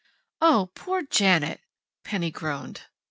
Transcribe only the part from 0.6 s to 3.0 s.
poor Janet!" Penny groaned.